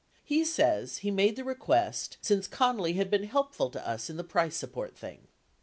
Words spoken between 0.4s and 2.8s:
says he made the request "since [Con